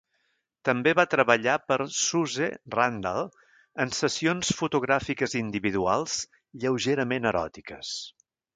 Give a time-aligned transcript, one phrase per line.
[0.67, 3.29] També va treballar per Suze Randall
[3.85, 6.19] en sessions fotogràfiques individuals
[6.65, 7.97] lleugerament eròtiques.